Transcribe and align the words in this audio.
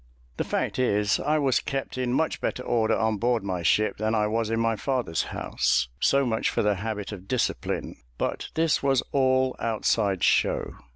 The 0.37 0.43
fact 0.43 0.79
is, 0.79 1.19
I 1.19 1.37
was 1.37 1.59
kept 1.59 1.95
in 1.95 2.11
much 2.11 2.41
better 2.41 2.63
order 2.63 2.97
on 2.97 3.17
board 3.17 3.43
my 3.43 3.61
ship 3.61 3.97
than 3.97 4.15
I 4.15 4.25
was 4.25 4.49
in 4.49 4.59
my 4.59 4.75
father's 4.75 5.25
house 5.25 5.89
so 5.99 6.25
much 6.25 6.49
for 6.49 6.63
the 6.63 6.77
habit 6.77 7.11
of 7.11 7.27
discipline; 7.27 7.97
but 8.17 8.49
this 8.55 8.81
was 8.81 9.03
all 9.11 9.55
outside 9.59 10.23
show. 10.23 10.73